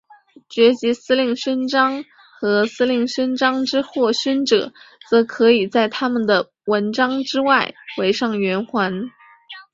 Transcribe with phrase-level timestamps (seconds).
[0.49, 2.03] 爵级司令勋章
[2.39, 4.73] 和司令勋章之获勋者
[5.11, 9.11] 则只可以在他们的纹章之外围上圆环。